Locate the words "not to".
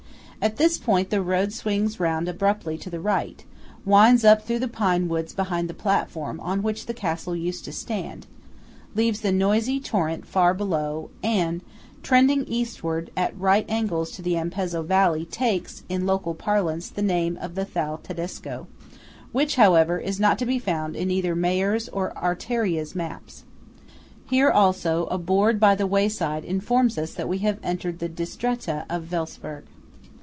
20.19-20.47